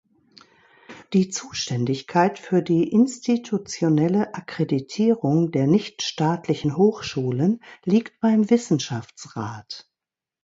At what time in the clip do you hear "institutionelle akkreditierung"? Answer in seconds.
2.91-5.51